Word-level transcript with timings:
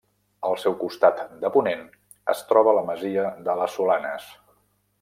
Al 0.47 0.55
seu 0.61 0.75
costat 0.83 1.19
de 1.43 1.51
ponent 1.57 1.83
es 2.35 2.41
troba 2.53 2.73
la 2.79 2.85
masia 2.89 3.27
de 3.49 3.57
les 3.61 3.77
Solanes. 3.81 4.27